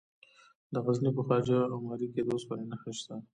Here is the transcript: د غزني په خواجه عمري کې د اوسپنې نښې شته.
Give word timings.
د 0.73 0.75
غزني 0.85 1.11
په 1.15 1.21
خواجه 1.27 1.57
عمري 1.75 2.07
کې 2.13 2.21
د 2.23 2.29
اوسپنې 2.33 2.65
نښې 2.71 2.91
شته. 2.99 3.15